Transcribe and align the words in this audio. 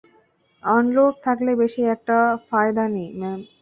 Unload 0.63 1.13
থাকলে 1.25 1.51
বেশী 1.61 1.81
একটা 1.95 2.17
ফায়দাও 2.47 2.87
নেই, 2.95 3.09
ম্যাম। 3.19 3.39